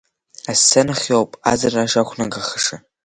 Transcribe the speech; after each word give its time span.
Асцена 0.51 0.93
хиоуп 1.01 1.31
аӡынра 1.51 1.81
ишақәнагахаша. 1.87 2.75